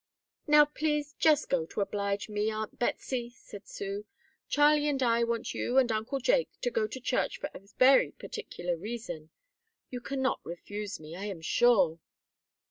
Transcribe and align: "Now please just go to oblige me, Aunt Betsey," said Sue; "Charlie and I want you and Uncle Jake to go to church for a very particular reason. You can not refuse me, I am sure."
"Now 0.47 0.65
please 0.65 1.13
just 1.19 1.47
go 1.47 1.67
to 1.67 1.81
oblige 1.81 2.27
me, 2.27 2.49
Aunt 2.49 2.79
Betsey," 2.79 3.29
said 3.37 3.67
Sue; 3.67 4.05
"Charlie 4.49 4.87
and 4.87 5.03
I 5.03 5.23
want 5.23 5.53
you 5.53 5.77
and 5.77 5.91
Uncle 5.91 6.17
Jake 6.19 6.49
to 6.61 6.71
go 6.71 6.87
to 6.87 6.99
church 6.99 7.37
for 7.37 7.51
a 7.53 7.59
very 7.77 8.09
particular 8.11 8.75
reason. 8.75 9.29
You 9.91 10.01
can 10.01 10.19
not 10.23 10.43
refuse 10.43 10.99
me, 10.99 11.15
I 11.15 11.25
am 11.25 11.41
sure." 11.43 11.99